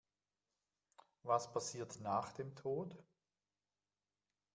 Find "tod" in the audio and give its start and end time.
2.55-2.97